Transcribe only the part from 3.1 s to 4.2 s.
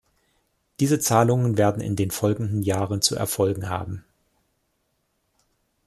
erfolgen haben.